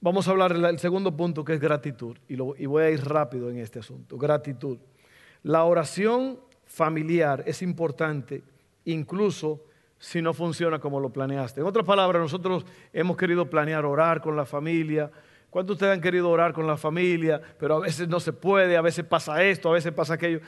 [0.00, 2.16] vamos a hablar del segundo punto que es gratitud.
[2.28, 4.18] Y, y voy a ir rápido en este asunto.
[4.18, 4.78] Gratitud.
[5.42, 8.42] La oración familiar es importante
[8.84, 9.64] incluso
[9.98, 11.60] si no funciona como lo planeaste.
[11.60, 15.10] En otras palabras, nosotros hemos querido planear orar con la familia,
[15.50, 18.76] ¿Cuántos de ustedes han querido orar con la familia, pero a veces no se puede,
[18.76, 20.40] a veces pasa esto, a veces pasa aquello?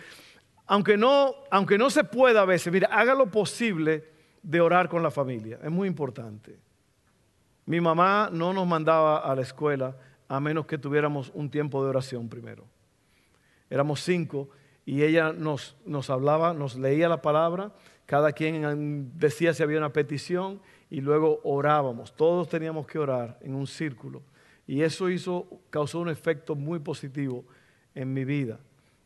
[0.67, 4.05] Aunque no, aunque no se pueda a veces, mira, haga lo posible
[4.43, 5.59] de orar con la familia.
[5.63, 6.59] Es muy importante.
[7.67, 9.97] Mi mamá no nos mandaba a la escuela
[10.29, 12.65] a menos que tuviéramos un tiempo de oración primero.
[13.71, 14.51] Éramos cinco
[14.85, 17.73] y ella nos, nos hablaba, nos leía la palabra,
[18.07, 20.61] cada quien decía si había una petición
[20.91, 22.15] y luego orábamos.
[22.15, 24.23] Todos teníamos que orar en un círculo
[24.71, 27.45] y eso hizo, causó un efecto muy positivo
[27.93, 28.61] en mi vida.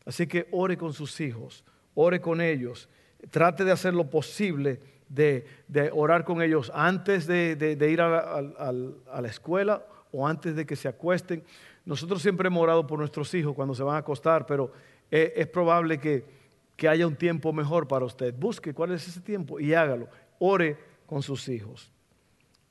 [0.05, 2.87] Así que ore con sus hijos, ore con ellos,
[3.31, 5.43] trate de hacer lo posible de,
[5.91, 11.43] orar con ellos antes de, ir a, la escuela o antes de que se acuesten.
[11.83, 14.71] Nosotros siempre hemos orado por nuestros hijos cuando se van a acostar, pero
[15.09, 16.25] es, es probable que,
[16.75, 18.35] que haya un tiempo mejor para usted.
[18.37, 20.09] Busque cuál es ese tiempo y hágalo.
[20.37, 21.91] Ore con sus hijos.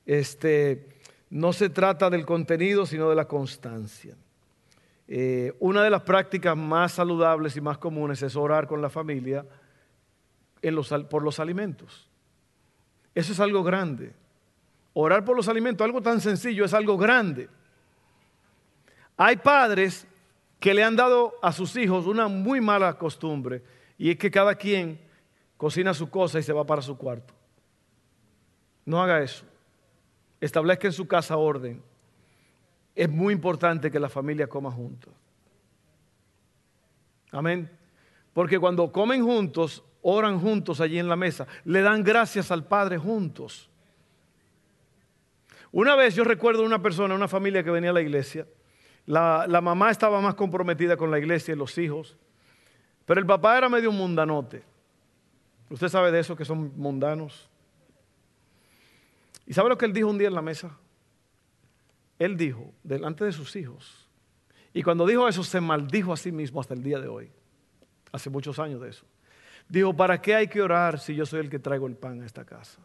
[0.05, 0.94] Este,
[1.29, 4.15] no se trata del contenido, sino de la constancia.
[5.07, 9.45] Eh, una de las prácticas más saludables y más comunes es orar con la familia
[11.09, 12.09] por los alimentos.
[13.13, 14.13] Eso es algo grande.
[14.93, 17.49] Orar por los alimentos, algo tan sencillo, es algo grande.
[19.17, 20.07] Hay padres
[20.59, 23.61] que le han dado a sus hijos una muy mala costumbre
[23.97, 24.99] y es que cada quien
[25.57, 27.33] cocina su cosa y se va para su cuarto.
[28.85, 29.45] No haga eso
[30.45, 31.81] establezca en su casa orden.
[32.95, 35.13] Es muy importante que la familia coma juntos.
[37.31, 37.69] Amén.
[38.33, 42.97] Porque cuando comen juntos, oran juntos allí en la mesa, le dan gracias al Padre
[42.97, 43.69] juntos.
[45.71, 48.47] Una vez yo recuerdo una persona, una familia que venía a la iglesia,
[49.07, 52.17] La, la mamá estaba más comprometida con la iglesia y los hijos,
[53.05, 54.63] pero el papá era medio mundanote.
[55.69, 57.49] ¿Usted sabe de eso que son mundanos?
[59.45, 60.77] ¿Y sabe lo que él dijo un día en la mesa?
[62.17, 64.07] Él dijo, delante de sus hijos,
[64.73, 67.31] y cuando dijo eso se maldijo a sí mismo hasta el día de hoy,
[68.11, 69.05] hace muchos años de eso.
[69.67, 72.25] Dijo, ¿para qué hay que orar si yo soy el que traigo el pan a
[72.25, 72.79] esta casa?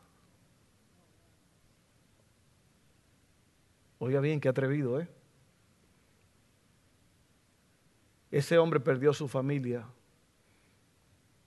[3.99, 5.09] Oiga bien, qué atrevido, ¿eh?
[8.31, 9.85] Ese hombre perdió su familia,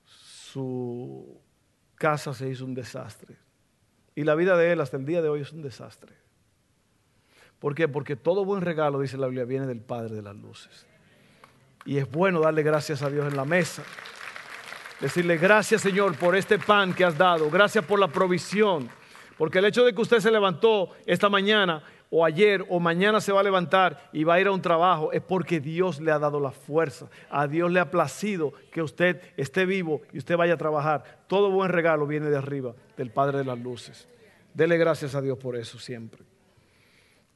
[0.06, 1.40] su
[1.96, 3.38] casa se hizo un desastre.
[4.16, 6.14] Y la vida de él hasta el día de hoy es un desastre.
[7.60, 7.88] ¿Por qué?
[7.88, 10.86] Porque todo buen regalo, dice la Biblia, viene del Padre de las Luces.
[11.86, 13.84] Y es bueno darle gracias a Dios en la mesa.
[15.00, 17.50] Decirle gracias Señor por este pan que has dado.
[17.50, 18.90] Gracias por la provisión.
[19.38, 21.84] Porque el hecho de que usted se levantó esta mañana
[22.16, 25.12] o ayer o mañana se va a levantar y va a ir a un trabajo,
[25.12, 27.10] es porque Dios le ha dado la fuerza.
[27.28, 31.24] A Dios le ha placido que usted esté vivo y usted vaya a trabajar.
[31.26, 34.08] Todo buen regalo viene de arriba, del Padre de las Luces.
[34.54, 36.22] Dele gracias a Dios por eso siempre.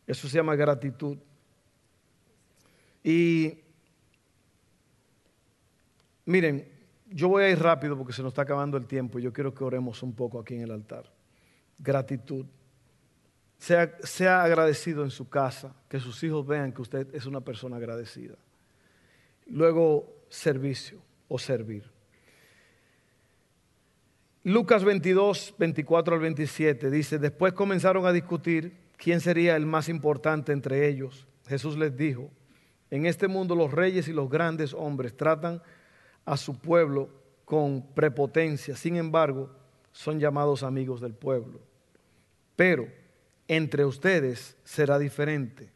[0.06, 1.18] Eso se llama gratitud.
[3.04, 3.62] Y
[6.26, 6.70] miren,
[7.10, 9.56] yo voy a ir rápido porque se nos está acabando el tiempo y yo quiero
[9.56, 11.12] que oremos un poco aquí en el altar.
[11.80, 12.46] Gratitud.
[13.58, 18.36] Sea, agradecido en su casa, que sus hijos vean que usted es una persona agradecida.
[19.48, 21.90] Luego, servicio o servir.
[24.44, 30.54] Lucas 22, 24 al 27 dice, después comenzaron a discutir quién sería el más importante
[30.54, 31.28] entre ellos.
[31.48, 32.30] Jesús les dijo,
[32.90, 35.62] en este mundo los reyes y los grandes hombres tratan
[36.24, 37.10] a su pueblo
[37.44, 39.50] con prepotencia, sin embargo,
[39.92, 41.60] son llamados amigos del pueblo.
[42.56, 42.88] Pero
[43.48, 45.72] entre ustedes será diferente.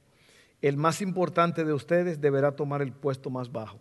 [0.62, 3.80] El más importante de ustedes deberá tomar el puesto más bajo.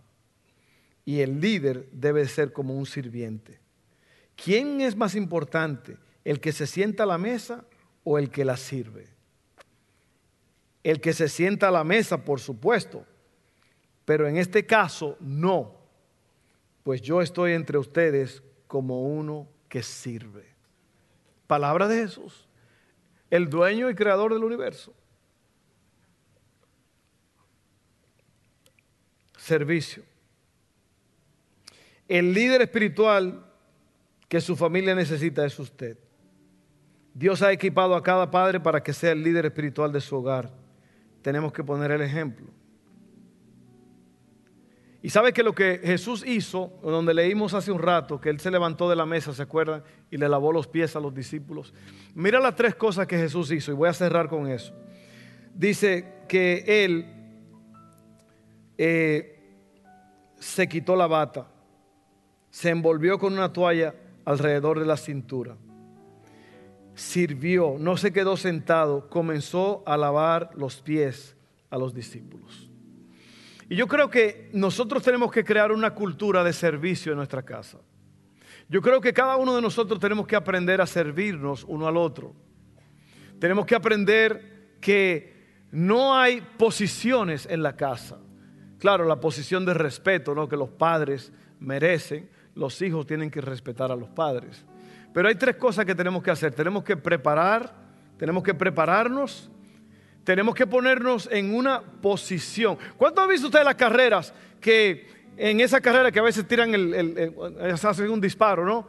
[1.04, 3.60] Y el líder debe ser como un sirviente.
[4.36, 5.98] ¿Quién es más importante?
[6.24, 7.64] ¿El que se sienta a la mesa
[8.04, 9.08] o el que la sirve?
[10.82, 13.04] El que se sienta a la mesa, por supuesto.
[14.04, 15.74] Pero en este caso, no.
[16.82, 20.46] Pues yo estoy entre ustedes como uno que sirve.
[21.46, 22.49] Palabra de Jesús
[23.30, 24.92] el dueño y creador del universo.
[29.36, 30.02] Servicio.
[32.08, 33.46] El líder espiritual
[34.28, 35.96] que su familia necesita es usted.
[37.14, 40.50] Dios ha equipado a cada padre para que sea el líder espiritual de su hogar.
[41.22, 42.46] Tenemos que poner el ejemplo.
[45.02, 48.50] Y sabe que lo que Jesús hizo, donde leímos hace un rato, que Él se
[48.50, 49.82] levantó de la mesa, ¿se acuerdan?
[50.10, 51.72] Y le lavó los pies a los discípulos.
[52.14, 54.74] Mira las tres cosas que Jesús hizo y voy a cerrar con eso.
[55.54, 57.06] Dice que Él
[58.76, 59.40] eh,
[60.38, 61.48] se quitó la bata,
[62.50, 63.94] se envolvió con una toalla
[64.26, 65.56] alrededor de la cintura,
[66.94, 71.36] sirvió, no se quedó sentado, comenzó a lavar los pies
[71.70, 72.69] a los discípulos.
[73.70, 77.78] Y yo creo que nosotros tenemos que crear una cultura de servicio en nuestra casa.
[78.68, 82.34] Yo creo que cada uno de nosotros tenemos que aprender a servirnos uno al otro.
[83.38, 88.18] Tenemos que aprender que no hay posiciones en la casa.
[88.80, 90.48] Claro, la posición de respeto, ¿no?
[90.48, 94.64] que los padres merecen, los hijos tienen que respetar a los padres.
[95.14, 96.52] Pero hay tres cosas que tenemos que hacer.
[96.54, 97.72] Tenemos que preparar,
[98.16, 99.49] tenemos que prepararnos,
[100.30, 102.78] tenemos que ponernos en una posición.
[102.96, 107.34] ¿Cuánto ha visto usted las carreras que en esa carrera que a veces tiran el,
[107.72, 108.86] hacen un disparo, ¿no?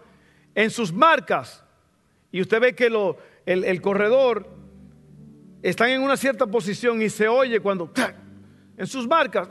[0.54, 1.64] En sus marcas.
[2.32, 4.48] Y usted ve que lo, el, corredor
[5.64, 7.92] está en una cierta posición y se oye cuando
[8.78, 9.50] en sus marcas,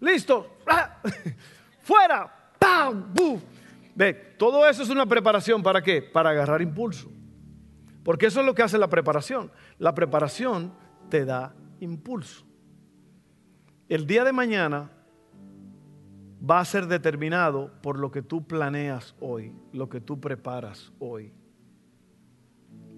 [0.00, 0.58] listo,
[1.80, 3.14] fuera, ¡pam!
[3.94, 6.02] Ve, todo eso es una preparación para qué?
[6.02, 7.10] Para agarrar impulso.
[8.02, 9.50] Porque eso es lo que hace la preparación.
[9.78, 12.44] La preparación te da impulso.
[13.88, 14.90] El día de mañana
[16.48, 21.32] va a ser determinado por lo que tú planeas hoy, lo que tú preparas hoy.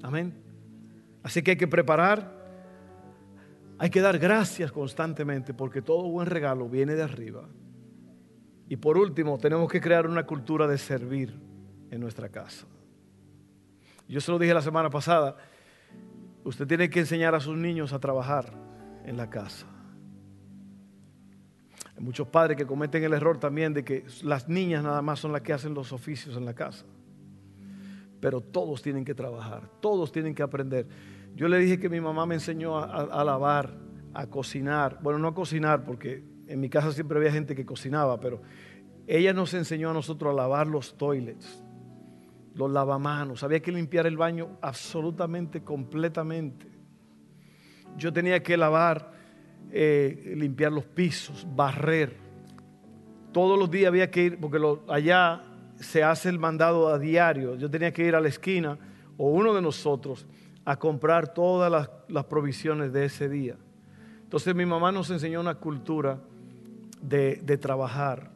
[0.02, 0.34] Amén.
[1.22, 2.32] Así que hay que preparar,
[3.78, 7.48] hay que dar gracias constantemente porque todo buen regalo viene de arriba.
[8.68, 11.38] Y por último, tenemos que crear una cultura de servir
[11.90, 12.66] en nuestra casa.
[14.08, 15.36] Yo se lo dije la semana pasada,
[16.46, 18.52] Usted tiene que enseñar a sus niños a trabajar
[19.04, 19.66] en la casa.
[21.96, 25.32] Hay muchos padres que cometen el error también de que las niñas nada más son
[25.32, 26.86] las que hacen los oficios en la casa.
[28.20, 30.86] Pero todos tienen que trabajar, todos tienen que aprender.
[31.34, 33.76] Yo le dije que mi mamá me enseñó a, lavar,
[34.14, 35.00] a cocinar.
[35.02, 38.40] Bueno, no a cocinar, porque en mi casa siempre había gente que cocinaba, pero
[39.08, 41.60] ella nos enseñó a nosotros a lavar los toilets,
[42.56, 43.42] los lavamanos.
[43.42, 46.66] Había que limpiar el baño absolutamente, completamente.
[47.96, 49.12] Yo tenía que lavar,
[49.70, 52.16] eh, limpiar los pisos, barrer.
[53.32, 55.42] Todos los días había que ir, porque allá
[55.76, 57.56] se hace el mandado a diario.
[57.56, 58.78] Yo tenía que ir a la esquina,
[59.18, 60.26] o uno de nosotros,
[60.64, 61.70] a comprar todas
[62.08, 63.56] las, provisiones de ese día.
[64.22, 66.18] Entonces mi mamá nos enseñó una cultura
[67.00, 68.30] de trabajar,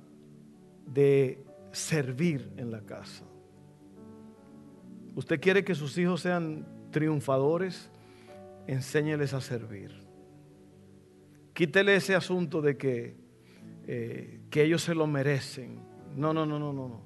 [0.86, 1.42] de
[1.72, 3.24] servir en la casa.
[5.20, 7.90] ¿Usted quiere que sus hijos sean triunfadores?
[8.66, 9.92] Enséñeles a servir.
[11.52, 13.18] Quítele ese asunto de que,
[13.86, 15.82] eh, que ellos se lo merecen.
[16.16, 17.02] No, no, no, no, no, no.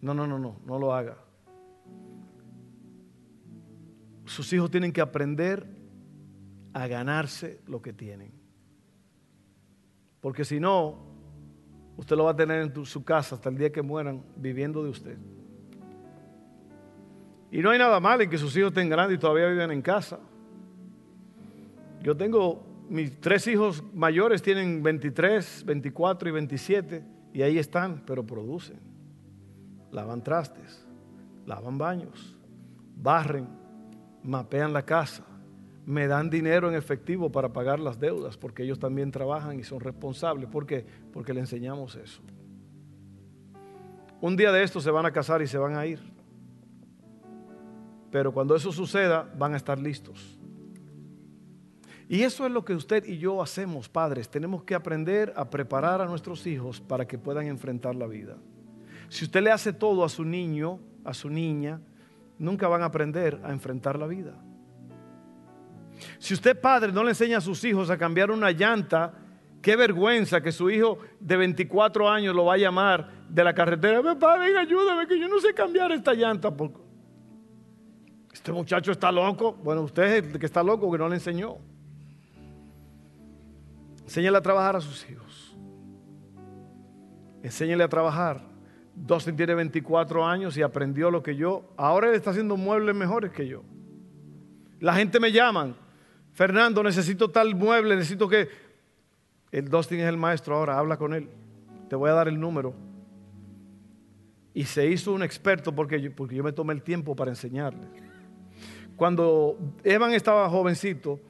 [0.00, 1.18] No, no, no, no, no lo haga.
[4.24, 5.68] Sus hijos tienen que aprender
[6.72, 8.32] a ganarse lo que tienen.
[10.22, 11.14] Porque si no,
[11.98, 14.88] usted lo va a tener en su casa hasta el día que mueran viviendo de
[14.88, 15.18] usted.
[17.54, 19.80] Y no hay nada mal en que sus hijos estén grandes y todavía viven en
[19.80, 20.18] casa.
[22.02, 28.26] Yo tengo, mis tres hijos mayores tienen 23, 24 y 27 y ahí están, pero
[28.26, 28.80] producen
[29.92, 30.84] lavan trastes,
[31.46, 32.36] lavan baños,
[32.96, 33.46] barren,
[34.24, 35.24] mapean la casa,
[35.86, 39.78] me dan dinero en efectivo para pagar las deudas, porque ellos también trabajan y son
[39.78, 40.50] responsables.
[40.50, 40.84] ¿Por qué?
[41.12, 42.20] Porque le enseñamos eso.
[44.20, 46.13] Un día de estos se van a casar y se van a ir.
[48.14, 50.38] Pero cuando eso suceda, van a estar listos.
[52.08, 54.28] Y eso es lo que usted y yo hacemos, padres.
[54.28, 58.36] Tenemos que aprender a preparar a nuestros hijos para que puedan enfrentar la vida.
[59.08, 61.80] Si usted le hace todo a su niño, a su niña,
[62.38, 64.36] nunca van a aprender a enfrentar la vida.
[66.20, 69.12] Si usted padre no le enseña a sus hijos a cambiar una llanta,
[69.60, 74.00] qué vergüenza que su hijo de 24 años lo va a llamar de la carretera.
[74.02, 76.54] Ven, ayúdame, que yo no sé cambiar esta llanta.
[78.44, 79.54] Este muchacho está loco.
[79.64, 81.56] Bueno, usted es el que está loco que no le enseñó.
[84.02, 85.56] Enséñale a trabajar a sus hijos.
[87.42, 88.42] Enséñale a trabajar.
[88.94, 91.72] Dustin tiene 24 años y aprendió lo que yo.
[91.78, 93.62] Ahora él está haciendo muebles mejores que yo.
[94.78, 95.74] La gente me llama,
[96.34, 98.50] Fernando, necesito tal mueble, necesito que...
[99.52, 101.30] El Dustin es el maestro ahora, habla con él.
[101.88, 102.74] Te voy a dar el número.
[104.52, 108.13] Y se hizo un experto porque porque yo me tomé el tiempo para enseñarle.
[108.96, 111.20] Cuando Evan estaba jovencito,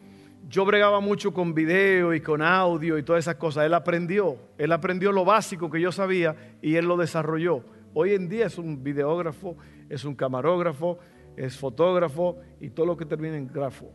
[0.49, 3.65] yo bregaba mucho con video y con audio y todas esas cosas.
[3.65, 7.65] Él aprendió, él aprendió lo básico que yo sabía y él lo desarrolló.
[7.95, 9.57] Hoy en día es un videógrafo,
[9.89, 10.99] es un camarógrafo,
[11.37, 13.91] es fotógrafo y todo lo que termina en grafo.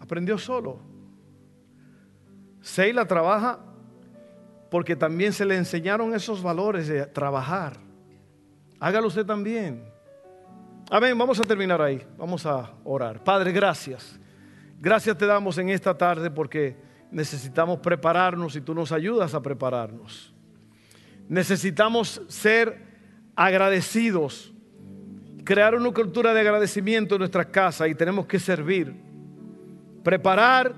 [0.00, 0.80] Aprendió solo.
[2.60, 3.60] Seila trabaja
[4.70, 7.87] porque también se le enseñaron esos valores de trabajar.
[8.80, 9.82] Hágalo usted también.
[10.90, 13.22] Amén, vamos a terminar ahí, vamos a orar.
[13.22, 14.18] Padre, gracias.
[14.80, 16.76] Gracias te damos en esta tarde porque
[17.10, 20.32] necesitamos prepararnos y tú nos ayudas a prepararnos.
[21.28, 22.86] Necesitamos ser
[23.34, 24.54] agradecidos,
[25.44, 28.94] crear una cultura de agradecimiento en nuestra casa y tenemos que servir.
[30.04, 30.74] Preparar,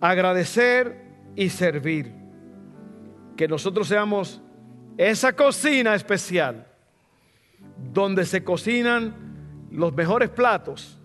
[0.00, 1.00] agradecer
[1.36, 2.12] y servir.
[3.36, 4.42] Que nosotros seamos
[4.98, 6.73] esa cocina especial
[7.92, 9.14] donde se cocinan
[9.70, 10.98] los mejores platos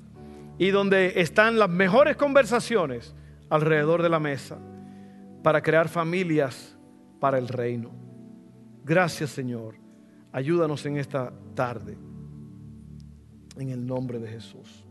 [0.58, 3.16] y donde están las mejores conversaciones
[3.50, 4.58] alrededor de la mesa
[5.44, 6.78] para crear familias
[7.20, 7.92] para el reino.
[8.84, 9.76] Gracias Señor.
[10.32, 11.98] Ayúdanos en esta tarde.
[13.58, 14.86] En el nombre de Jesús.